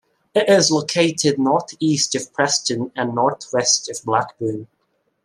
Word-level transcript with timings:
It 0.33 0.49
is 0.49 0.71
located 0.71 1.37
north-east 1.37 2.15
of 2.15 2.33
Preston 2.33 2.91
and 2.95 3.13
north-west 3.13 3.87
of 3.87 4.03
Blackburn. 4.03 4.65